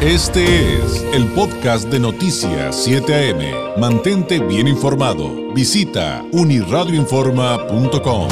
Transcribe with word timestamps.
Este 0.00 0.44
es 0.76 1.02
el 1.12 1.26
podcast 1.34 1.90
de 1.90 1.98
Noticias 1.98 2.84
7 2.84 3.32
AM. 3.32 3.80
Mantente 3.80 4.38
bien 4.38 4.68
informado. 4.68 5.52
Visita 5.52 6.24
uniradioinforma.com. 6.30 8.28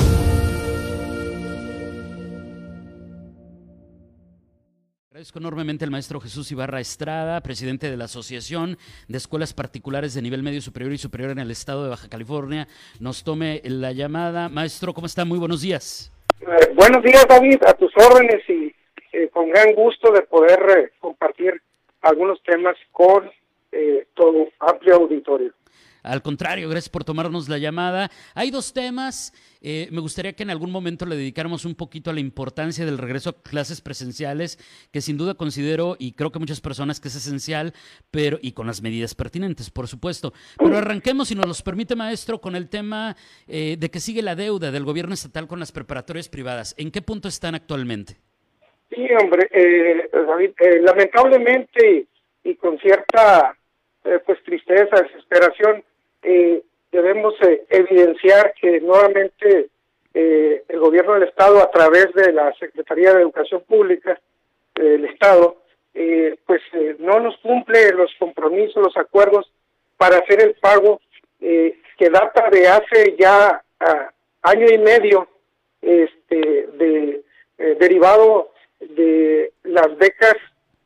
Agradezco 5.10 5.40
enormemente 5.40 5.84
al 5.84 5.90
maestro 5.90 6.20
Jesús 6.20 6.52
Ibarra 6.52 6.78
Estrada, 6.78 7.40
presidente 7.40 7.90
de 7.90 7.96
la 7.96 8.04
Asociación 8.04 8.78
de 9.08 9.18
Escuelas 9.18 9.52
Particulares 9.52 10.14
de 10.14 10.22
Nivel 10.22 10.44
Medio 10.44 10.62
Superior 10.62 10.92
y 10.92 10.98
Superior 10.98 11.32
en 11.32 11.40
el 11.40 11.50
Estado 11.50 11.82
de 11.82 11.90
Baja 11.90 12.08
California. 12.08 12.68
Nos 13.00 13.24
tome 13.24 13.60
la 13.64 13.90
llamada. 13.90 14.48
Maestro, 14.48 14.94
¿cómo 14.94 15.08
está? 15.08 15.24
Muy 15.24 15.40
buenos 15.40 15.62
días. 15.62 16.12
Eh, 16.42 16.72
buenos 16.76 17.02
días, 17.02 17.26
David, 17.28 17.58
a 17.66 17.72
tus 17.72 17.90
órdenes 17.96 18.48
y 18.48 18.75
eh, 19.16 19.30
con 19.32 19.48
gran 19.48 19.74
gusto 19.74 20.12
de 20.12 20.20
poder 20.20 20.60
eh, 20.76 20.92
compartir 21.00 21.62
algunos 22.02 22.42
temas 22.42 22.76
con 22.92 23.30
eh, 23.72 24.08
todo 24.12 24.48
amplio 24.60 24.96
auditorio. 24.96 25.54
Al 26.02 26.20
contrario, 26.20 26.68
gracias 26.68 26.90
por 26.90 27.02
tomarnos 27.02 27.48
la 27.48 27.56
llamada. 27.56 28.10
Hay 28.34 28.50
dos 28.50 28.74
temas. 28.74 29.32
Me 29.62 29.98
gustaría 30.00 30.34
que 30.34 30.44
en 30.44 30.50
algún 30.50 30.70
momento 30.70 31.04
le 31.04 31.16
dedicáramos 31.16 31.64
un 31.64 31.74
poquito 31.74 32.10
a 32.10 32.12
la 32.12 32.20
importancia 32.20 32.84
del 32.84 32.98
regreso 32.98 33.30
a 33.30 33.42
clases 33.42 33.80
presenciales, 33.80 34.58
que 34.92 35.00
sin 35.00 35.16
duda 35.16 35.34
considero 35.34 35.96
y 35.98 36.12
creo 36.12 36.30
que 36.30 36.38
muchas 36.38 36.60
personas 36.60 37.00
que 37.00 37.08
es 37.08 37.16
esencial, 37.16 37.72
pero 38.12 38.38
y 38.40 38.52
con 38.52 38.68
las 38.68 38.82
medidas 38.82 39.16
pertinentes, 39.16 39.70
por 39.70 39.88
supuesto. 39.88 40.32
Pero 40.58 40.76
arranquemos, 40.76 41.26
si 41.26 41.34
nos 41.34 41.46
los 41.46 41.62
permite, 41.62 41.96
maestro, 41.96 42.40
con 42.40 42.54
el 42.54 42.68
tema 42.68 43.16
de 43.48 43.90
que 43.90 43.98
sigue 43.98 44.22
la 44.22 44.36
deuda 44.36 44.70
del 44.70 44.84
gobierno 44.84 45.14
estatal 45.14 45.48
con 45.48 45.58
las 45.58 45.72
preparatorias 45.72 46.28
privadas. 46.28 46.76
¿En 46.78 46.92
qué 46.92 47.02
punto 47.02 47.26
están 47.26 47.56
actualmente? 47.56 48.18
Sí, 48.96 49.06
hombre, 49.20 49.46
eh, 49.52 50.08
David, 50.10 50.52
eh, 50.58 50.80
lamentablemente 50.80 52.06
y 52.42 52.54
con 52.54 52.78
cierta 52.78 53.54
eh, 54.04 54.20
pues 54.24 54.42
tristeza, 54.42 55.02
desesperación, 55.02 55.84
eh, 56.22 56.62
debemos 56.90 57.34
evidenciar 57.68 58.54
que 58.58 58.80
nuevamente 58.80 59.68
el 60.14 60.80
gobierno 60.80 61.12
del 61.12 61.24
Estado, 61.24 61.58
a 61.58 61.70
través 61.70 62.10
de 62.14 62.32
la 62.32 62.50
Secretaría 62.54 63.12
de 63.12 63.20
Educación 63.20 63.62
Pública 63.68 64.18
del 64.74 65.04
Estado, 65.04 65.58
pues 66.46 66.62
no 67.00 67.20
nos 67.20 67.36
cumple 67.40 67.92
los 67.92 68.10
compromisos, 68.18 68.82
los 68.82 68.96
acuerdos 68.96 69.52
para 69.98 70.16
hacer 70.16 70.40
el 70.40 70.54
pago 70.54 71.02
que 71.38 72.10
data 72.10 72.48
de 72.48 72.66
hace 72.66 73.14
ya 73.18 73.62
ah, 73.78 74.10
año 74.40 74.66
y 74.72 74.78
medio, 74.78 75.28
este, 75.82 76.66
de 76.78 77.22
derivado 77.78 78.52
de 78.80 79.52
las 79.64 79.96
becas 79.96 80.36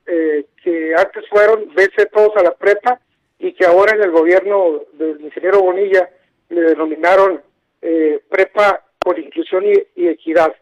eh, 0.06 0.46
que 0.62 0.94
antes 0.94 1.28
fueron 1.28 1.72
BC 1.74 2.10
todos 2.12 2.36
a 2.36 2.42
la 2.42 2.52
prepa 2.52 3.00
y 3.38 3.52
que 3.52 3.64
ahora 3.64 3.94
en 3.96 4.02
el 4.02 4.10
gobierno 4.10 4.82
del 4.92 5.20
ingeniero 5.20 5.62
Bonilla 5.62 6.10
le 6.50 6.60
denominaron 6.62 7.42
eh, 7.82 8.20
prepa 8.28 8.84
por 8.98 9.18
inclusión 9.18 9.64
y, 9.64 10.08
equidad. 10.08 10.54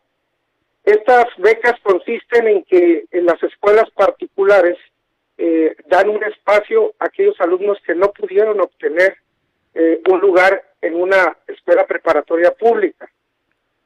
Estas 0.85 1.27
becas 1.39 1.75
consisten 1.83 2.47
en 2.47 2.65
que 2.65 3.05
en 3.11 3.27
las 3.27 3.43
escuelas 3.43 3.91
particulares 3.91 4.79
eh, 5.37 5.75
dan 5.87 6.09
un 6.09 6.23
espacio 6.23 6.95
a 6.99 7.07
aquellos 7.07 7.39
alumnos 7.41 7.79
que 7.85 7.95
no 7.95 8.13
pudieron 8.13 8.61
obtener 8.61 9.17
eh, 9.75 10.01
un 10.09 10.21
lugar 10.21 10.63
en 10.81 10.95
una 10.95 11.37
escuela 11.47 11.87
preparatoria 11.87 12.53
pública. 12.53 13.11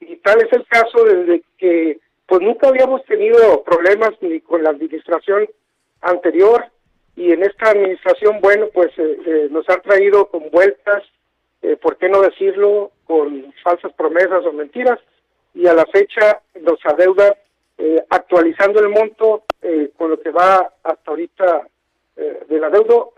Y 0.00 0.16
tal 0.16 0.42
es 0.42 0.52
el 0.52 0.66
caso 0.66 1.04
desde 1.04 1.42
que 1.56 1.98
pues 2.27 2.41
nunca 2.41 2.69
habíamos 2.69 3.05
tenido 3.05 3.62
problemas 3.62 4.11
ni 4.20 4.41
con 4.41 4.62
la 4.62 4.70
administración 4.70 5.48
anterior 6.01 6.65
y 7.17 7.33
en 7.33 7.42
esta 7.42 7.70
administración, 7.70 8.41
bueno, 8.41 8.69
pues 8.73 8.91
eh, 8.98 9.19
eh, 9.27 9.48
nos 9.51 9.69
han 9.69 9.83
traído 9.83 10.27
con 10.28 10.50
vueltas, 10.50 11.03
eh, 11.61 11.77
¿por 11.77 11.97
qué 11.98 12.09
no 12.09 12.23
decirlo?, 12.23 12.93
con 13.05 13.53
falsas 13.62 13.93
promesas 13.93 14.44
o 14.47 14.53
mentiras 14.53 14.99
y 15.55 15.66
a 15.66 15.75
la 15.75 15.84
fecha 15.87 16.41
nos 16.61 16.78
adeuda 16.87 17.37
eh, 17.77 18.03
actualizando 18.09 18.81
el 18.81 18.88
monto 18.88 19.44
con 19.97 20.11
lo 20.11 20.21
que 20.21 20.31
va 20.31 20.72
hasta 20.82 21.11
ahorita 21.11 21.69
del 22.49 22.65
adeudo, 22.65 23.15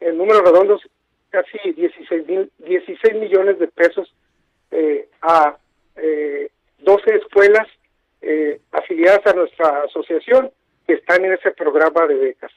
en 0.00 0.18
números 0.18 0.42
redondos, 0.42 0.82
casi 1.30 1.72
16, 1.72 2.26
mil, 2.26 2.50
16 2.58 3.14
millones 3.14 3.58
de 3.58 3.68
pesos 3.68 4.12
a 5.22 5.56
eh, 5.96 6.50
12 6.78 7.14
escuelas 7.16 7.66
eh, 8.22 8.60
afiliadas 8.72 9.26
a 9.26 9.34
nuestra 9.34 9.82
asociación 9.82 10.50
que 10.86 10.94
están 10.94 11.24
en 11.24 11.32
ese 11.34 11.50
programa 11.52 12.06
de 12.06 12.14
becas. 12.14 12.52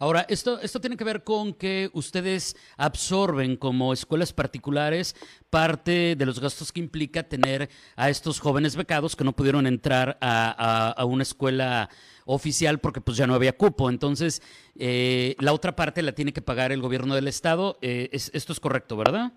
Ahora, 0.00 0.24
esto, 0.28 0.60
esto 0.60 0.80
tiene 0.80 0.96
que 0.96 1.02
ver 1.02 1.24
con 1.24 1.52
que 1.52 1.90
ustedes 1.92 2.54
absorben 2.76 3.56
como 3.56 3.92
escuelas 3.92 4.32
particulares 4.32 5.16
parte 5.50 6.14
de 6.14 6.24
los 6.24 6.40
gastos 6.40 6.70
que 6.70 6.78
implica 6.78 7.24
tener 7.24 7.68
a 7.96 8.08
estos 8.08 8.38
jóvenes 8.38 8.76
becados 8.76 9.16
que 9.16 9.24
no 9.24 9.32
pudieron 9.32 9.66
entrar 9.66 10.16
a, 10.20 10.54
a, 10.56 10.92
a 10.92 11.04
una 11.04 11.24
escuela 11.24 11.88
oficial 12.26 12.78
porque 12.78 13.00
pues 13.00 13.16
ya 13.16 13.26
no 13.26 13.34
había 13.34 13.56
cupo. 13.56 13.90
Entonces, 13.90 14.40
eh, 14.78 15.34
la 15.40 15.52
otra 15.52 15.74
parte 15.74 16.00
la 16.02 16.12
tiene 16.12 16.32
que 16.32 16.42
pagar 16.42 16.70
el 16.70 16.80
gobierno 16.80 17.16
del 17.16 17.26
estado. 17.26 17.76
Eh, 17.82 18.08
es, 18.12 18.30
esto 18.34 18.52
es 18.52 18.60
correcto, 18.60 18.96
¿verdad? 18.96 19.32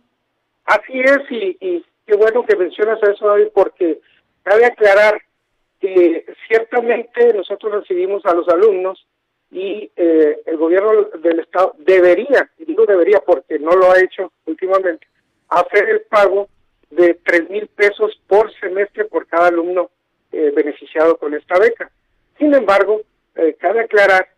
Así 0.65 0.99
es, 0.99 1.19
y, 1.31 1.57
y 1.59 1.85
qué 2.05 2.15
bueno 2.15 2.45
que 2.45 2.55
mencionas 2.55 2.99
eso, 3.01 3.27
David, 3.27 3.47
porque 3.55 3.99
cabe 4.43 4.65
aclarar 4.65 5.23
que 5.81 6.25
ciertamente 6.47 7.33
nosotros 7.33 7.73
recibimos 7.73 8.25
a 8.25 8.35
los 8.35 8.47
alumnos 8.47 9.05
y 9.49 9.91
eh, 9.95 10.41
el 10.45 10.57
gobierno 10.57 11.05
del 11.19 11.39
estado 11.39 11.75
debería, 11.79 12.49
y 12.57 12.65
digo 12.65 12.85
debería 12.85 13.19
porque 13.19 13.59
no 13.59 13.71
lo 13.71 13.91
ha 13.91 13.99
hecho 13.99 14.31
últimamente, 14.45 15.07
hacer 15.49 15.89
el 15.89 16.01
pago 16.01 16.47
de 16.91 17.15
tres 17.25 17.49
mil 17.49 17.67
pesos 17.67 18.21
por 18.27 18.53
semestre 18.59 19.05
por 19.05 19.25
cada 19.27 19.47
alumno 19.47 19.89
eh, 20.31 20.51
beneficiado 20.55 21.17
con 21.17 21.33
esta 21.33 21.59
beca. 21.59 21.91
Sin 22.37 22.53
embargo, 22.53 23.01
eh, 23.35 23.55
cabe 23.59 23.81
aclarar 23.81 24.29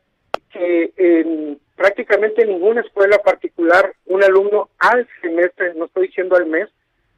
que 0.51 0.93
en 0.97 1.59
prácticamente 1.75 2.45
ninguna 2.45 2.81
escuela 2.81 3.17
particular 3.17 3.93
un 4.05 4.23
alumno 4.23 4.69
al 4.79 5.07
semestre, 5.21 5.73
no 5.75 5.85
estoy 5.85 6.07
diciendo 6.07 6.35
al 6.35 6.45
mes, 6.45 6.69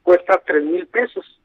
cuesta 0.04 0.42
tres 0.46 0.64
mil 0.64 0.88
pesos. 0.88 1.40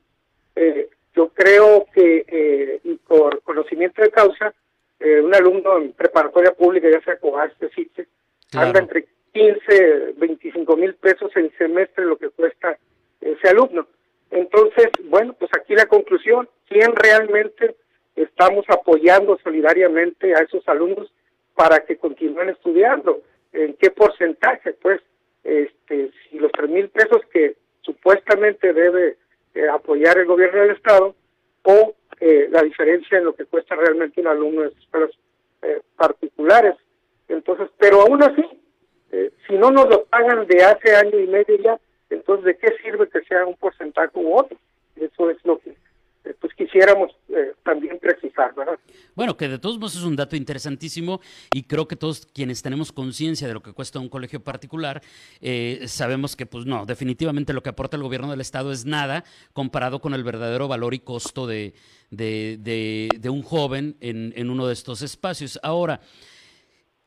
Eh, 0.56 0.88
yo 1.20 1.28
creo 1.34 1.86
que, 1.92 2.24
eh, 2.26 2.80
y 2.82 2.94
por 2.94 3.42
conocimiento 3.42 4.00
de 4.00 4.10
causa, 4.10 4.54
eh, 4.98 5.20
un 5.20 5.34
alumno 5.34 5.76
en 5.76 5.92
preparatoria 5.92 6.52
pública, 6.52 6.88
ya 6.90 7.02
sea 7.02 7.18
COASTE, 7.18 7.68
CITE, 7.74 8.06
claro. 8.50 8.68
anda 8.68 8.80
entre 8.80 9.06
15, 9.34 10.14
25 10.16 10.76
mil 10.78 10.94
pesos 10.94 11.30
el 11.36 11.52
semestre 11.58 12.06
lo 12.06 12.16
que 12.16 12.30
cuesta 12.30 12.78
ese 13.20 13.48
alumno. 13.48 13.86
Entonces, 14.30 14.88
bueno, 15.04 15.34
pues 15.38 15.50
aquí 15.54 15.74
la 15.74 15.84
conclusión, 15.84 16.48
¿quién 16.66 16.96
realmente 16.96 17.76
estamos 18.16 18.64
apoyando 18.70 19.38
solidariamente 19.44 20.34
a 20.34 20.38
esos 20.38 20.66
alumnos 20.68 21.12
para 21.54 21.80
que 21.80 21.98
continúen 21.98 22.48
estudiando? 22.48 23.20
¿En 23.52 23.74
qué 23.74 23.90
porcentaje? 23.90 24.72
Pues, 24.72 25.02
este, 25.44 26.12
si 26.30 26.38
los 26.38 26.50
tres 26.52 26.70
mil 26.70 26.88
pesos 26.88 27.20
que 27.30 27.56
supuestamente 27.82 28.72
debe 28.72 29.16
eh, 29.54 29.68
apoyar 29.68 30.18
el 30.18 30.26
gobierno 30.26 30.60
del 30.60 30.72
Estado 30.72 31.14
o 31.64 31.94
eh, 32.20 32.48
la 32.50 32.62
diferencia 32.62 33.18
en 33.18 33.24
lo 33.24 33.34
que 33.34 33.46
cuesta 33.46 33.74
realmente 33.74 34.20
un 34.20 34.26
alumno 34.26 34.62
en 34.62 34.68
escuelas 34.68 35.10
eh, 35.62 35.80
particulares. 35.96 36.76
Entonces, 37.28 37.68
pero 37.78 38.02
aún 38.02 38.22
así, 38.22 38.44
eh, 39.12 39.30
si 39.46 39.54
no 39.54 39.70
nos 39.70 39.88
lo 39.88 40.04
pagan 40.04 40.46
de 40.46 40.64
hace 40.64 40.94
año 40.94 41.18
y 41.18 41.26
medio 41.26 41.56
ya, 41.56 41.78
entonces 42.10 42.44
¿de 42.44 42.56
qué 42.58 42.74
sirve 42.82 43.08
que 43.08 43.22
sea 43.22 43.46
un 43.46 43.56
porcentaje 43.56 44.10
u 44.14 44.36
otro? 44.36 44.56
Eso 44.96 45.30
es 45.30 45.38
lo 45.44 45.58
que 45.58 45.70
eh, 46.24 46.34
pues 46.40 46.52
quisiéramos 46.54 47.16
eh, 47.34 47.54
también 47.62 47.98
precisar, 47.98 48.54
¿verdad? 48.54 48.78
Bueno, 49.14 49.36
que 49.36 49.48
de 49.48 49.58
todos 49.58 49.78
modos 49.78 49.96
es 49.96 50.02
un 50.02 50.16
dato 50.16 50.36
interesantísimo 50.36 51.20
y 51.52 51.64
creo 51.64 51.86
que 51.86 51.96
todos 51.96 52.26
quienes 52.26 52.62
tenemos 52.62 52.92
conciencia 52.92 53.48
de 53.48 53.54
lo 53.54 53.62
que 53.62 53.72
cuesta 53.72 53.98
un 53.98 54.08
colegio 54.08 54.42
particular, 54.42 55.02
eh, 55.40 55.82
sabemos 55.86 56.36
que 56.36 56.46
pues 56.46 56.66
no, 56.66 56.86
definitivamente 56.86 57.52
lo 57.52 57.62
que 57.62 57.70
aporta 57.70 57.96
el 57.96 58.02
gobierno 58.02 58.30
del 58.30 58.40
Estado 58.40 58.72
es 58.72 58.84
nada 58.84 59.24
comparado 59.52 60.00
con 60.00 60.14
el 60.14 60.24
verdadero 60.24 60.68
valor 60.68 60.94
y 60.94 61.00
costo 61.00 61.46
de, 61.46 61.74
de, 62.10 62.58
de, 62.60 63.08
de 63.18 63.30
un 63.30 63.42
joven 63.42 63.96
en, 64.00 64.32
en 64.36 64.50
uno 64.50 64.66
de 64.66 64.72
estos 64.72 65.02
espacios. 65.02 65.58
Ahora, 65.62 66.00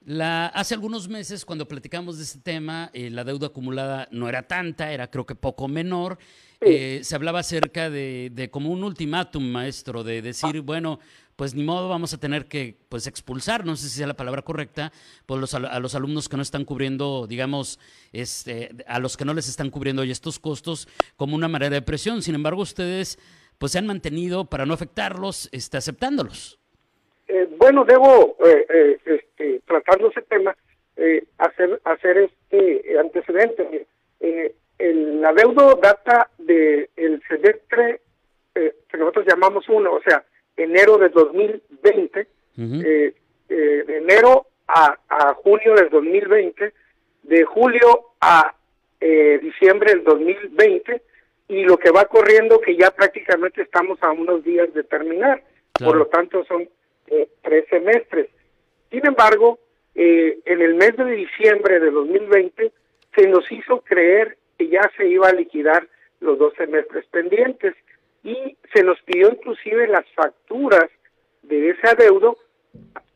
la, 0.05 0.47
hace 0.47 0.73
algunos 0.73 1.07
meses, 1.07 1.45
cuando 1.45 1.67
platicamos 1.67 2.17
de 2.17 2.23
este 2.23 2.39
tema, 2.39 2.89
eh, 2.93 3.09
la 3.09 3.23
deuda 3.23 3.47
acumulada 3.47 4.07
no 4.11 4.27
era 4.27 4.47
tanta, 4.47 4.91
era 4.91 5.09
creo 5.09 5.25
que 5.25 5.35
poco 5.35 5.67
menor. 5.67 6.17
Eh, 6.59 7.01
se 7.03 7.15
hablaba 7.15 7.39
acerca 7.39 7.89
de, 7.89 8.29
de, 8.33 8.49
como 8.49 8.69
un 8.69 8.83
ultimátum, 8.83 9.43
maestro, 9.43 10.03
de 10.03 10.21
decir, 10.21 10.61
bueno, 10.61 10.99
pues 11.35 11.55
ni 11.55 11.63
modo, 11.63 11.89
vamos 11.89 12.13
a 12.13 12.17
tener 12.17 12.47
que 12.47 12.79
pues 12.89 13.07
expulsar, 13.07 13.65
no 13.65 13.75
sé 13.75 13.89
si 13.89 13.97
sea 13.97 14.07
la 14.07 14.15
palabra 14.15 14.43
correcta, 14.43 14.93
pues 15.25 15.41
los, 15.41 15.53
a 15.53 15.79
los 15.79 15.95
alumnos 15.95 16.29
que 16.29 16.37
no 16.37 16.43
están 16.43 16.63
cubriendo, 16.63 17.27
digamos, 17.27 17.79
este, 18.11 18.75
a 18.87 18.99
los 18.99 19.17
que 19.17 19.25
no 19.25 19.33
les 19.33 19.49
están 19.49 19.69
cubriendo 19.69 20.03
hoy 20.03 20.11
estos 20.11 20.39
costos 20.39 20.87
como 21.15 21.35
una 21.35 21.47
manera 21.47 21.73
de 21.73 21.81
presión. 21.81 22.21
Sin 22.21 22.35
embargo, 22.35 22.61
ustedes 22.61 23.17
pues 23.57 23.71
se 23.71 23.79
han 23.79 23.87
mantenido 23.87 24.45
para 24.49 24.65
no 24.65 24.73
afectarlos, 24.73 25.49
este, 25.51 25.77
aceptándolos. 25.77 26.59
Eh, 27.27 27.47
bueno, 27.57 27.85
debo 27.85 28.35
eh, 28.45 28.65
eh, 28.69 28.97
este, 29.05 29.61
tratando 29.65 30.09
ese 30.09 30.21
tema, 30.23 30.55
eh, 30.97 31.23
hacer, 31.37 31.79
hacer 31.83 32.17
este 32.17 32.99
antecedente. 32.99 33.87
Eh, 34.19 34.53
el 34.77 35.23
adeudo 35.23 35.75
data 35.75 36.29
del 36.37 36.89
el 36.95 37.21
semestre 37.27 38.01
eh, 38.55 38.75
que 38.89 38.97
nosotros 38.97 39.25
llamamos 39.27 39.67
uno, 39.69 39.93
o 39.93 40.01
sea, 40.01 40.23
enero 40.57 40.97
de 40.97 41.09
2020, 41.09 42.19
eh, 42.19 42.27
eh, 42.57 43.13
de 43.49 43.97
enero 43.97 44.47
a, 44.67 44.97
a 45.09 45.33
junio 45.35 45.75
del 45.75 45.89
2020, 45.89 46.73
de 47.23 47.43
julio 47.45 48.13
a 48.21 48.53
eh, 48.99 49.39
diciembre 49.41 49.93
del 49.93 50.03
2020 50.03 51.01
y 51.47 51.63
lo 51.63 51.77
que 51.77 51.91
va 51.91 52.05
corriendo 52.05 52.59
que 52.59 52.75
ya 52.75 52.91
prácticamente 52.91 53.61
estamos 53.61 54.01
a 54.01 54.11
unos 54.11 54.43
días 54.43 54.73
de 54.73 54.83
terminar. 54.83 55.43
Por 55.73 55.97
lo 55.97 56.05
tanto, 56.05 56.45
son 56.45 56.69
eh, 57.07 57.27
tres 57.41 57.65
semestres. 57.69 58.29
Sin 58.89 59.05
embargo, 59.05 59.59
eh, 59.95 60.39
en 60.45 60.61
el 60.61 60.75
mes 60.75 60.95
de 60.97 61.05
diciembre 61.11 61.79
de 61.79 61.91
2020 61.91 62.71
se 63.15 63.27
nos 63.27 63.51
hizo 63.51 63.81
creer 63.81 64.37
que 64.57 64.67
ya 64.67 64.89
se 64.97 65.07
iba 65.07 65.27
a 65.27 65.33
liquidar 65.33 65.87
los 66.19 66.39
dos 66.39 66.53
semestres 66.55 67.05
pendientes 67.07 67.75
y 68.23 68.57
se 68.73 68.83
nos 68.83 68.99
pidió 69.01 69.29
inclusive 69.29 69.87
las 69.87 70.05
facturas 70.13 70.89
de 71.43 71.71
ese 71.71 71.87
adeudo, 71.89 72.37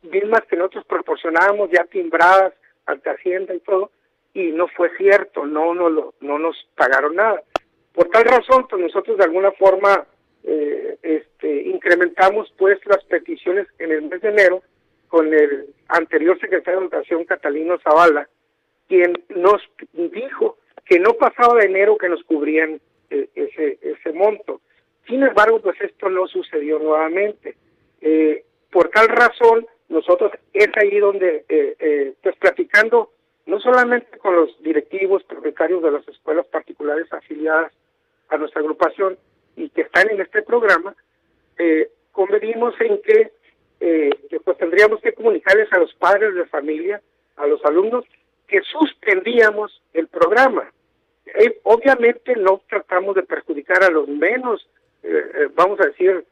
mismas 0.04 0.42
que 0.50 0.58
nosotros 0.58 0.86
proporcionábamos 0.86 1.70
ya 1.72 1.86
timbradas 1.86 2.54
ante 2.86 3.10
Hacienda 3.10 3.56
y 3.56 3.60
todo, 3.60 3.92
y 4.34 4.52
no 4.52 4.68
fue 4.68 4.96
cierto, 4.98 5.46
no, 5.46 5.74
no, 5.74 5.90
no 5.90 6.40
nos 6.40 6.68
pagaron 6.76 7.16
nada. 7.16 7.42
Por 7.94 8.10
tal 8.10 8.26
razón, 8.26 8.68
pues 8.70 8.82
nosotros 8.82 9.18
de 9.18 9.24
alguna 9.24 9.52
forma 9.54 10.06
eh, 10.48 10.98
este, 11.04 11.64
incrementamos 11.64 12.52
pues 12.58 12.80
las 12.86 13.04
peticiones 13.04 13.68
en 13.80 13.92
el 13.92 14.04
mes 14.04 14.22
de 14.22 14.30
enero 14.30 14.64
con 15.10 15.34
el 15.34 15.68
anterior 15.90 16.40
secretario 16.40 16.80
de 16.80 16.86
Educación, 16.86 17.26
Catalino 17.26 17.78
Zavala, 17.80 18.30
quien 18.88 19.14
nos 19.36 19.62
dijo 19.94 20.58
que 20.86 21.00
no 21.00 21.14
pasaba 21.14 21.60
de 21.60 21.66
enero 21.66 21.98
que 21.98 22.08
nos 22.08 22.24
cubrían 22.24 22.80
eh, 23.10 23.28
ese, 23.36 23.78
ese 23.82 24.14
monto. 24.14 24.62
Sin 25.06 25.22
embargo, 25.22 25.60
pues 25.60 25.80
esto 25.82 26.10
no 26.10 26.28
sucedió 26.28 26.80
nuevamente. 26.80 27.56
Eh, 28.00 28.46
por 28.72 28.90
tal 28.90 29.10
razón, 29.10 29.68
nosotros 29.90 30.32
es 30.54 30.70
ahí 30.78 30.98
donde, 31.00 31.46
eh, 31.50 31.76
eh, 31.80 32.14
pues 32.24 32.36
platicando 32.38 33.12
no 33.46 33.60
solamente 33.60 34.18
con 34.18 34.36
los 34.36 34.62
directivos, 34.62 35.24
propietarios 35.24 35.82
de 35.84 35.92
las 35.92 36.08
escuelas 36.08 36.46
particulares 36.48 37.12
afiliadas 37.12 37.74
a 38.30 38.38
nuestra 38.38 38.62
agrupación 38.62 39.18
y 39.58 39.70
que 39.70 39.82
están 39.82 40.10
en 40.10 40.22
este 40.22 40.44
programa, 40.44 40.96
eh, 41.58 41.90
convenimos 42.14 42.74
en 42.80 43.02
que, 43.02 43.32
eh, 43.82 44.10
pues 44.46 44.58
tendríamos 44.58 45.02
que 45.02 45.14
comunicarles 45.14 45.72
a 45.74 45.80
los 45.80 45.94
padres 45.96 46.34
de 46.36 46.46
familia, 46.46 47.02
a 47.36 47.48
los 47.48 47.64
alumnos, 47.66 48.06
que 48.48 48.62
suspendíamos 48.62 49.82
el 49.94 50.08
programa. 50.08 50.72
Eh, 51.26 51.60
obviamente 51.64 52.36
no 52.36 52.62
tratamos 52.70 53.16
de 53.16 53.24
perjudicar 53.24 53.84
a 53.84 53.90
los 53.90 54.08
menos, 54.08 54.68
eh, 55.04 55.32
eh, 55.36 55.48
vamos 55.54 55.80
a 55.82 55.88
decir, 55.88 56.24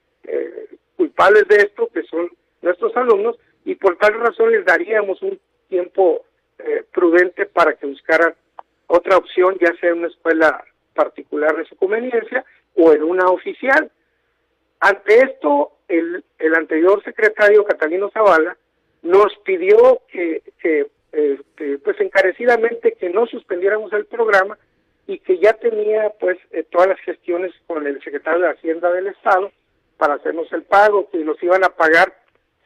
culpables 0.95 1.47
de 1.47 1.57
esto, 1.57 1.87
que 1.93 2.01
son 2.03 2.29
nuestros 2.61 2.95
alumnos, 2.97 3.37
y 3.63 3.75
por 3.75 3.95
tal 3.97 4.13
razón 4.19 4.51
les 4.51 4.65
daríamos 4.65 5.21
un 5.21 5.39
tiempo 5.69 6.25
prudente 6.91 7.45
para 7.45 7.73
que 7.73 7.85
buscaran 7.85 8.33
otra 8.87 9.17
opción, 9.17 9.55
ya 9.59 9.71
sea 9.79 9.93
una 9.93 10.07
escuela 10.07 10.63
particular 10.95 11.55
de 11.55 11.65
su 11.65 11.75
conveniencia 11.75 12.43
o 12.75 12.93
en 12.93 13.03
una 13.03 13.29
oficial. 13.29 13.91
Ante 14.79 15.19
esto, 15.19 15.71
el, 15.87 16.23
el 16.37 16.55
anterior 16.55 17.03
secretario, 17.03 17.65
Catalino 17.65 18.09
Zavala, 18.11 18.57
nos 19.01 19.35
pidió 19.43 20.01
que, 20.11 20.41
que 20.59 20.87
este, 21.11 21.77
pues 21.79 21.99
encarecidamente 22.01 22.93
que 22.93 23.09
no 23.09 23.25
suspendiéramos 23.27 23.93
el 23.93 24.05
programa 24.05 24.57
y 25.07 25.19
que 25.19 25.37
ya 25.37 25.53
tenía 25.53 26.09
pues 26.19 26.37
eh, 26.51 26.65
todas 26.69 26.89
las 26.89 26.99
gestiones 26.99 27.53
con 27.67 27.85
el 27.87 28.01
secretario 28.03 28.41
de 28.41 28.51
Hacienda 28.51 28.91
del 28.91 29.07
Estado 29.07 29.51
para 29.97 30.15
hacernos 30.15 30.51
el 30.51 30.63
pago, 30.63 31.09
que 31.09 31.19
nos 31.19 31.41
iban 31.41 31.63
a 31.63 31.69
pagar 31.69 32.13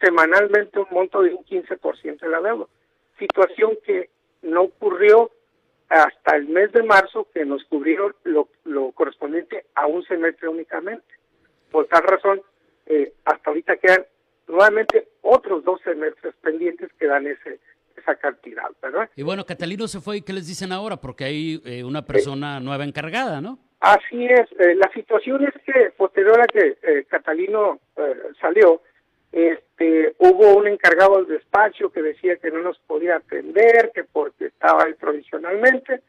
semanalmente 0.01 0.79
un 0.79 0.87
monto 0.91 1.21
de 1.21 1.33
un 1.33 1.45
15% 1.45 2.19
de 2.19 2.29
la 2.29 2.41
deuda. 2.41 2.65
Situación 3.19 3.77
que 3.85 4.09
no 4.41 4.63
ocurrió 4.63 5.29
hasta 5.89 6.35
el 6.35 6.47
mes 6.47 6.71
de 6.71 6.83
marzo, 6.83 7.27
que 7.33 7.45
nos 7.45 7.63
cubrieron 7.65 8.15
lo, 8.23 8.47
lo 8.65 8.91
correspondiente 8.91 9.65
a 9.75 9.87
un 9.87 10.03
semestre 10.03 10.47
únicamente. 10.47 11.05
Por 11.71 11.87
tal 11.87 12.03
razón, 12.03 12.41
eh, 12.85 13.13
hasta 13.25 13.49
ahorita 13.49 13.77
quedan 13.77 14.05
nuevamente 14.47 15.07
otros 15.21 15.63
dos 15.63 15.81
semestres 15.81 16.33
pendientes 16.41 16.89
que 16.97 17.07
dan 17.07 17.27
ese 17.27 17.59
esa 17.97 18.15
cantidad, 18.15 18.69
¿verdad? 18.81 19.09
Y 19.15 19.23
bueno, 19.23 19.45
Catalino 19.45 19.85
se 19.87 19.99
fue 19.99 20.17
y 20.17 20.21
¿qué 20.21 20.31
les 20.31 20.47
dicen 20.47 20.71
ahora? 20.71 20.97
Porque 20.97 21.25
hay 21.25 21.61
eh, 21.65 21.83
una 21.83 22.05
persona 22.05 22.59
nueva 22.61 22.85
encargada, 22.85 23.41
¿no? 23.41 23.59
Así 23.79 24.25
es, 24.25 24.51
eh, 24.59 24.75
la 24.75 24.91
situación 24.93 25.45
es 25.45 25.53
que 25.63 25.91
posterior 25.95 26.41
a 26.41 26.47
que 26.47 26.77
eh, 26.81 27.05
Catalino 27.07 27.79
eh, 27.95 28.13
salió, 28.41 28.81
este, 29.31 30.15
hubo 30.17 30.55
un 30.55 30.67
encargado 30.67 31.17
del 31.17 31.37
despacho 31.37 31.91
que 31.91 32.01
decía 32.01 32.37
que 32.37 32.51
no 32.51 32.59
nos 32.59 32.79
podía 32.79 33.17
atender, 33.17 33.91
que 33.93 34.03
porque 34.03 34.47
estaba 34.47 34.85
ahí 34.85 34.93
provisionalmente, 34.93 36.01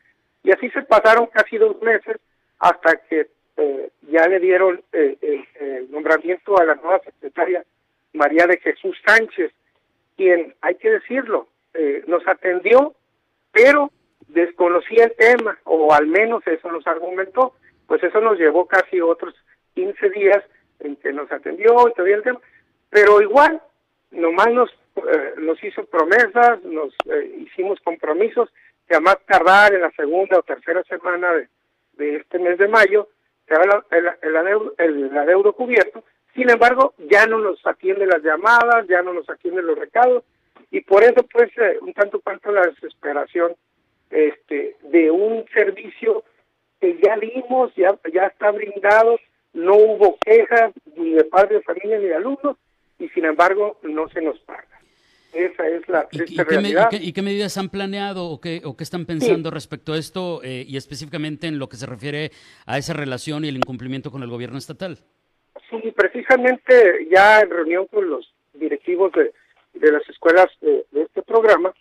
y 0.43 0.53
así 0.53 0.71
se 0.71 0.83
pasaron 0.83 1.27
casi 1.27 1.59
dos 1.59 1.81
meses 1.83 2.17
hasta 2.59 2.97
que 3.09 3.29
eh, 3.57 3.91
ya 4.11 4.27
le 4.27 4.39
dieron 4.39 4.83
eh, 4.93 5.45
el, 5.61 5.91
nombramiento 5.91 6.59
a 6.59 6.65
la 6.65 6.77
nueva 6.77 7.01
secretaria 7.01 7.65
María 8.13 8.47
de 8.47 8.59
Jesús 8.59 8.97
Sánchez, 9.05 9.53
quien, 10.17 10.55
hay 10.61 10.77
que 10.77 10.91
decirlo, 10.91 11.49
eh, 11.75 12.03
nos 12.07 12.27
atendió, 12.27 12.95
pero 13.53 13.91
desconocía 14.29 15.05
el 15.05 15.15
tema, 15.15 15.59
o 15.65 15.93
al 15.93 16.07
menos 16.07 16.47
eso 16.47 16.71
nos 16.71 16.87
argumentó, 16.87 17.55
pues 17.87 18.03
eso 18.03 18.21
nos 18.21 18.39
llevó 18.39 18.67
casi 18.67 19.01
otros 19.01 19.35
15 19.75 20.11
días 20.11 20.43
en 20.81 20.97
que 20.97 21.13
nos 21.13 21.31
atendió 21.31 21.89
y 21.89 21.93
todavía 21.93 22.17
el 22.17 22.23
tema, 22.23 22.41
pero 22.91 23.23
igual, 23.23 23.63
nomás 24.11 24.49
nos, 24.53 24.71
eh, 24.97 25.35
nos 25.39 25.63
hizo 25.65 25.85
promesas, 25.87 26.63
nos 26.65 26.93
eh, 27.07 27.37
hicimos 27.39 27.81
compromisos, 27.81 28.51
que 28.87 28.97
a 28.97 29.01
más 29.01 29.19
tardar 29.27 29.73
en 29.73 29.83
la 29.83 29.91
segunda 29.93 30.39
o 30.39 30.43
tercera 30.43 30.83
semana 30.85 31.33
de, 31.33 32.17
este 32.17 32.39
mes 32.39 32.59
de 32.59 32.67
mayo, 32.67 33.09
se 33.47 33.55
el, 33.55 33.71
el, 33.91 34.11
el, 34.23 34.37
adeudo, 34.37 34.75
el 34.79 35.17
adeudo 35.17 35.53
cubierto, 35.53 36.05
sin 36.35 36.51
embargo, 36.51 36.95
ya 36.99 37.27
no 37.27 37.39
nos 37.39 37.65
atiende 37.67 38.07
las 38.07 38.23
llamadas, 38.23 38.87
ya 38.89 39.03
no 39.03 39.13
nos 39.13 39.29
atiende 39.29 39.63
los 39.63 39.79
recados, 39.79 40.25
y 40.71 40.81
por 40.81 41.03
eso 41.03 41.27
pues 41.33 41.51
eh, 41.59 41.79
un 41.81 41.93
tanto 41.93 42.21
cuanto 42.21 42.53
la 42.53 42.63
desesperación 42.63 43.55
este 44.11 44.77
de 44.83 45.11
un 45.11 45.45
servicio 45.53 46.25
que 46.81 46.99
ya 47.03 47.17
dimos, 47.17 47.75
ya, 47.77 47.97
ya 48.13 48.27
está 48.27 48.51
brindado, 48.51 49.19
no 49.53 49.75
hubo 49.75 50.19
quejas 50.25 50.73
ni 50.97 51.11
de 51.13 51.25
padres 51.25 51.65
familia 51.65 51.99
ni 51.99 52.07
de 52.07 52.15
alumnos, 52.15 52.57
y 53.01 53.09
sin 53.09 53.25
embargo 53.25 53.79
no 53.83 54.09
se 54.11 54.21
nos 54.21 54.39
paga. 54.41 54.67
Esa 55.33 55.69
es 55.69 55.89
la 55.89 56.09
triste 56.09 56.35
¿Y, 56.35 56.37
qué, 56.37 56.45
realidad. 56.45 56.89
y, 56.91 56.99
qué, 56.99 57.05
¿Y, 57.05 57.13
qué, 57.13 57.23
medidas 57.23 57.57
han 57.57 57.69
planeado 57.69 58.27
o 58.27 58.41
qué, 58.41 58.63
o 58.65 58.77
qué 58.77 58.85
están 58.85 59.07
pensando 59.07 59.49
sí. 59.49 59.55
respecto 59.55 59.93
a 59.93 59.99
esto 59.99 60.41
eh, 60.43 60.65
y 60.67 60.77
específicamente 60.77 61.47
en 61.47 61.59
lo 61.59 61.69
que 61.69 61.77
se 61.77 61.87
refiere 61.87 62.31
a 62.67 62.79
esa 62.79 62.95
relación 62.95 63.45
y 63.45 63.49
el 63.49 63.57
incumplimiento 63.57 64.11
con 64.11 64.23
el 64.23 64.29
gobierno 64.29 64.59
estatal? 64.59 64.99
Sí, 65.69 65.93
precisamente 65.97 67.07
ya 67.11 67.41
en 67.41 67.51
reunión 67.51 67.87
con 67.87 68.11
los 68.11 68.33
directivos 68.55 69.13
de, 69.13 69.33
de 69.75 69.93
las 69.93 70.09
escuelas 70.09 70.49
de, 70.61 70.85
de 70.91 71.03
este 71.03 71.23
programa, 71.23 71.73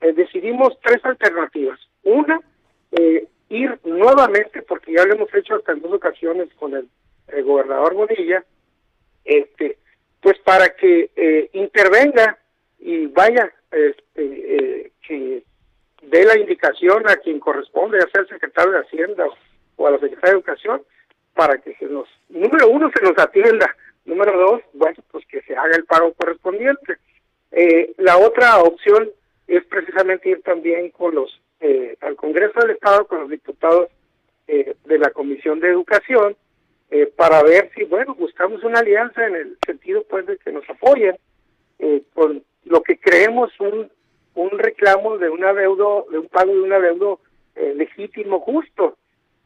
eh, 0.00 0.12
decidimos 0.12 0.78
tres 0.82 1.04
alternativas. 1.04 1.80
Una, 2.04 2.40
eh, 2.92 3.26
ir 3.48 3.78
nuevamente, 3.84 4.62
porque 4.62 4.92
ya 4.92 5.04
lo 5.04 5.14
hemos 5.14 5.34
hecho 5.34 5.56
hasta 5.56 5.72
en 5.72 5.82
dos 5.82 5.92
ocasiones 5.92 6.48
con 6.54 6.74
el, 6.74 6.88
el 7.28 7.44
gobernador 7.44 7.94
Bonilla, 7.94 8.44
este, 9.24 9.78
pues 10.22 10.38
para 10.38 10.74
que 10.74 11.10
eh, 11.14 11.50
intervenga 11.52 12.38
y 12.78 13.06
vaya, 13.06 13.52
este, 13.70 14.02
eh, 14.16 14.92
que 15.06 15.42
dé 16.02 16.24
la 16.24 16.38
indicación 16.38 17.08
a 17.08 17.16
quien 17.16 17.38
corresponde, 17.40 17.98
ya 17.98 18.08
sea 18.10 18.22
el 18.22 18.28
secretario 18.28 18.72
de 18.72 18.80
Hacienda 18.80 19.26
o, 19.26 19.34
o 19.76 19.86
a 19.86 19.90
la 19.90 19.98
secretaria 19.98 20.30
de 20.30 20.38
Educación, 20.38 20.82
para 21.34 21.58
que 21.58 21.74
se 21.74 21.86
nos, 21.86 22.08
número 22.28 22.68
uno, 22.68 22.90
se 22.94 23.02
nos 23.02 23.18
atienda, 23.18 23.74
número 24.04 24.38
dos, 24.38 24.62
bueno, 24.72 24.96
pues 25.10 25.26
que 25.26 25.42
se 25.42 25.56
haga 25.56 25.76
el 25.76 25.84
pago 25.84 26.12
correspondiente. 26.14 26.98
Eh, 27.50 27.92
la 27.98 28.16
otra 28.18 28.58
opción 28.62 29.10
es 29.46 29.64
precisamente 29.64 30.30
ir 30.30 30.42
también 30.42 30.90
con 30.90 31.14
los 31.14 31.40
eh, 31.60 31.96
al 32.00 32.16
Congreso 32.16 32.60
del 32.60 32.70
Estado, 32.72 33.06
con 33.06 33.20
los 33.20 33.30
diputados 33.30 33.88
eh, 34.48 34.74
de 34.84 34.98
la 34.98 35.10
Comisión 35.10 35.60
de 35.60 35.68
Educación, 35.68 36.36
eh, 36.92 37.06
para 37.16 37.42
ver 37.42 37.70
si, 37.74 37.84
bueno, 37.84 38.14
buscamos 38.14 38.62
una 38.64 38.80
alianza 38.80 39.26
en 39.26 39.34
el 39.34 39.56
sentido, 39.64 40.04
pues, 40.10 40.26
de 40.26 40.36
que 40.36 40.52
nos 40.52 40.68
apoyen 40.68 41.16
eh, 41.78 42.02
con 42.12 42.44
lo 42.64 42.82
que 42.82 42.98
creemos 42.98 43.50
un, 43.60 43.90
un 44.34 44.58
reclamo 44.58 45.16
de 45.16 45.30
un 45.30 45.42
adeudo, 45.42 46.04
de 46.10 46.18
un 46.18 46.28
pago 46.28 46.52
de 46.52 46.60
un 46.60 46.70
adeudo 46.70 47.18
eh, 47.56 47.72
legítimo, 47.74 48.40
justo. 48.40 48.98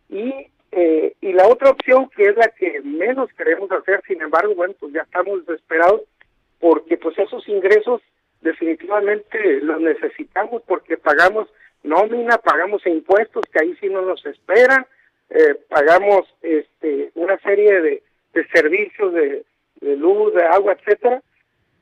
Y, 0.08 0.48
eh, 0.72 1.14
y 1.20 1.32
la 1.34 1.46
otra 1.46 1.70
opción, 1.70 2.10
que 2.16 2.24
es 2.24 2.36
la 2.36 2.48
que 2.48 2.80
menos 2.82 3.30
queremos 3.34 3.70
hacer, 3.70 4.02
sin 4.08 4.20
embargo, 4.20 4.52
bueno, 4.56 4.74
pues 4.80 4.92
ya 4.92 5.02
estamos 5.02 5.46
desesperados, 5.46 6.02
porque 6.58 6.96
pues 6.96 7.16
esos 7.16 7.48
ingresos 7.48 8.02
definitivamente 8.40 9.60
lo 9.60 9.78
necesitamos 9.78 10.62
porque 10.66 10.96
pagamos 10.96 11.48
nómina, 11.84 12.38
pagamos 12.38 12.84
impuestos 12.88 13.44
que 13.52 13.60
ahí 13.60 13.76
sí 13.80 13.88
no 13.88 14.02
nos 14.02 14.26
esperan, 14.26 14.84
eh, 15.30 15.56
pagamos 15.68 16.26
este, 16.42 17.10
una 17.14 17.38
serie 17.40 17.80
de, 17.80 18.02
servicios 18.52 19.14
de, 19.14 19.44
luz, 19.96 20.34
de 20.34 20.44
agua, 20.44 20.74
etcétera, 20.74 21.22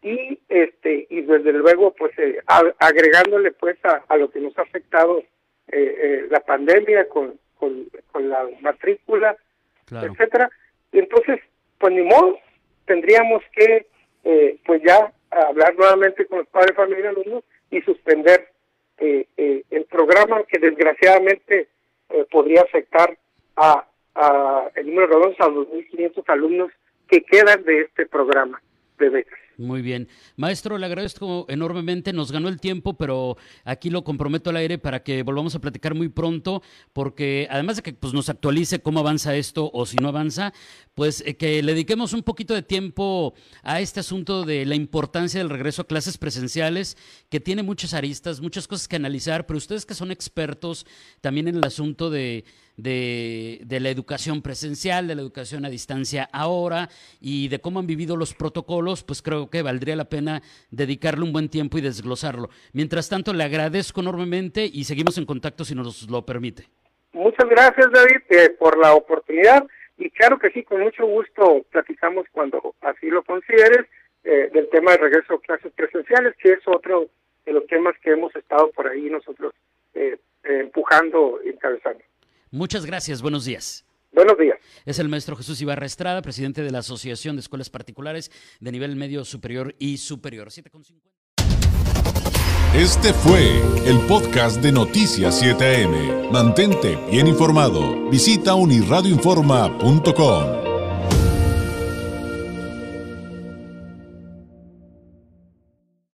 y 0.03 0.39
este 0.49 1.07
y 1.11 1.23
desde 1.23 1.53
luego 1.53 1.93
pues 1.95 2.17
eh, 2.19 2.39
agregándole 2.79 3.51
pues 3.53 3.77
a, 3.85 4.17
lo 4.17 4.31
que 4.31 4.39
nos 4.39 4.57
ha 4.59 4.63
afectado 4.63 5.23
eh, 5.69 6.27
la 6.31 6.41
pandemia 6.41 7.09
con, 7.09 7.39
con, 7.59 7.89
la 8.29 8.47
matrícula, 8.61 9.37
etcétera, 9.91 10.49
y 10.93 11.01
entonces 11.01 11.41
pues 11.79 11.93
ni 11.93 12.03
modo 12.03 12.39
tendríamos 12.87 13.43
que 13.53 13.87
pues 14.65 14.83
ya 14.83 15.13
hablar 15.31 15.75
nuevamente 15.77 16.27
con 16.27 16.39
los 16.39 16.49
padres 16.49 16.71
de 16.71 16.75
familia 16.77 17.05
y 17.05 17.09
alumnos 17.09 17.45
y 17.71 17.81
suspender 17.83 18.49
eh, 18.99 19.27
eh, 19.37 19.65
el 19.71 19.85
programa 19.87 20.45
que 20.45 20.59
desgraciadamente 20.59 21.69
eh, 22.11 22.27
podría 22.31 22.63
afectar 22.63 23.17
a, 23.57 23.87
el 24.75 24.87
número 24.87 25.19
de 25.21 25.37
a 25.39 25.49
los 25.49 25.69
2.500 25.69 26.25
alumnos 26.29 26.71
que 27.09 27.23
quedan 27.23 27.63
de 27.65 27.83
este 27.83 28.07
programa 28.07 28.61
de 28.99 29.09
becas. 29.09 29.39
Muy 29.57 29.83
bien. 29.83 30.09
Maestro, 30.37 30.79
le 30.79 30.87
agradezco 30.87 31.47
enormemente. 31.49 32.13
Nos 32.13 32.33
ganó 32.33 32.49
el 32.49 32.61
tiempo, 32.61 32.95
pero 32.95 33.37
aquí 33.65 33.89
lo 33.89 34.03
comprometo 34.03 34.51
al 34.51 34.57
aire 34.57 34.79
para 34.79 35.03
que 35.03 35.23
volvamos 35.23 35.55
a 35.55 35.61
platicar 35.61 35.95
muy 35.95 36.09
pronto, 36.09 36.63
porque 36.93 37.47
además 37.51 37.77
de 37.77 37.83
que 37.83 37.93
pues, 37.93 38.13
nos 38.13 38.29
actualice 38.29 38.81
cómo 38.81 39.01
avanza 39.01 39.37
esto 39.37 39.71
o 39.73 39.87
si 39.87 39.97
no 39.97 40.09
avanza, 40.09 40.53
pues 40.95 41.23
eh, 41.25 41.37
que 41.37 41.63
le 41.63 41.73
dediquemos 41.73 42.13
un 42.13 42.25
poquito 42.25 42.53
de 42.55 42.63
tiempo 42.63 43.35
a 43.63 43.81
este 43.81 44.01
asunto 44.01 44.45
de 44.45 44.67
la 44.67 44.75
importancia 44.75 45.39
del 45.39 45.51
regreso 45.51 45.83
a 45.83 45.87
clases 45.87 46.19
presenciales, 46.19 46.97
que 47.31 47.39
tiene 47.39 47.63
muchas 47.63 47.95
aristas, 47.95 48.41
muchas 48.41 48.67
cosas 48.67 48.89
que 48.89 48.97
analizar, 48.97 49.47
pero 49.47 49.59
ustedes 49.59 49.87
que 49.87 49.95
son 49.95 50.11
expertos 50.11 50.85
también 51.21 51.47
en 51.47 51.57
el 51.57 51.65
asunto 51.65 52.11
de 52.11 52.45
de, 52.77 53.61
de, 53.65 53.81
la 53.81 53.91
educación 53.91 54.43
presencial, 54.43 55.07
de 55.07 55.15
la 55.15 55.23
educación 55.23 55.65
a 55.65 55.71
distancia 55.71 56.29
ahora 56.33 56.89
y 57.21 57.49
de 57.49 57.61
cómo 57.61 57.79
han 57.79 57.87
vivido 57.87 58.17
los 58.17 58.35
protocolos, 58.35 59.05
pues 59.05 59.23
creo 59.23 59.51
que 59.51 59.63
valdría 59.63 59.97
la 59.97 60.07
pena 60.07 60.43
dedicarle 60.71 61.25
un 61.25 61.33
buen 61.33 61.49
tiempo 61.49 61.79
y 61.79 61.83
desglosarlo. 61.83 62.49
Mientras 62.73 63.09
tanto, 63.09 63.33
le 63.33 63.45
agradezco 63.45 64.01
enormemente 64.01 64.69
y 64.73 64.85
seguimos 64.85 65.19
en 65.19 65.27
contacto 65.27 65.65
si 65.65 65.75
nos 65.75 66.11
lo 66.11 66.25
permite. 66.25 66.65
Muchas 67.13 67.49
gracias, 67.49 67.91
David, 67.93 68.23
eh, 68.31 68.51
por 68.59 68.77
la 68.77 68.95
oportunidad 68.95 69.65
y 69.97 70.11
claro 70.11 70.39
que 70.39 70.51
sí, 70.51 70.65
con 70.65 70.81
mucho 70.81 71.07
gusto 71.07 71.65
platicamos 71.71 72.27
cuando 72.33 72.75
así 72.81 73.09
lo 73.09 73.23
consideres 73.23 73.87
eh, 74.25 74.51
del 74.53 74.69
tema 74.69 74.93
de 74.93 74.99
regreso 74.99 75.35
a 75.35 75.41
clases 75.41 75.73
presenciales, 75.73 76.35
que 76.37 76.53
es 76.53 76.67
otro 76.67 77.09
de 77.45 77.53
los 77.53 77.67
temas 77.67 77.95
que 78.03 78.11
hemos 78.11 78.35
estado 78.35 78.71
por 78.73 78.89
ahí 78.89 79.09
nosotros 79.11 79.55
eh, 79.95 80.19
empujando, 80.43 81.41
encabezando. 81.45 82.03
Muchas 82.55 82.87
gracias, 82.87 83.21
buenos 83.21 83.45
días. 83.45 83.85
Buenos 84.13 84.39
días. 84.39 84.57
Es 84.87 85.01
el 85.01 85.09
maestro 85.09 85.35
Jesús 85.35 85.61
Ibarra 85.61 85.87
Estrada, 85.87 86.23
presidente 86.23 86.63
de 86.63 86.71
la 86.71 86.79
Asociación 86.79 87.35
de 87.35 87.41
Escuelas 87.41 87.69
Particulares 87.69 88.31
de 88.61 88.71
Nivel 88.71 88.95
Medio 88.95 89.25
Superior 89.25 89.75
y 89.81 89.97
Superior. 89.97 90.47
Este 92.73 93.13
fue 93.13 93.61
el 93.87 93.99
podcast 94.07 94.63
de 94.63 94.71
Noticias 94.71 95.43
7am. 95.43 96.31
Mantente 96.31 96.97
bien 97.11 97.27
informado. 97.27 98.09
Visita 98.09 98.55
unirradioinforma.com. 98.55 100.64